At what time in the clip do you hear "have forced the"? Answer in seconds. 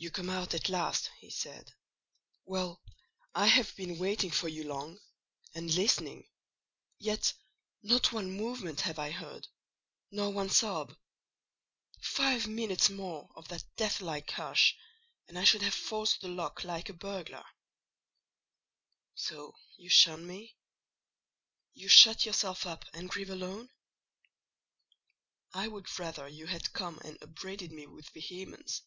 15.62-16.28